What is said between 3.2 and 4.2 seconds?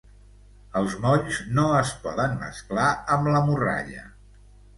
la morralla.